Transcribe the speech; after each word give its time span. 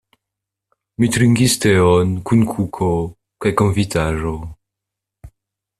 Mi 1.03 1.07
trinkis 1.17 1.57
teon 1.65 2.15
kun 2.29 2.41
kuko 2.53 2.89
kaj 3.45 3.53
konfitaĵo. 3.63 4.33